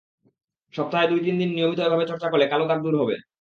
[0.73, 3.15] সপ্তাহে দুই-তিন দিন নিয়মিত এভাবে চর্চা করলে কালো দাগ দূর হবে।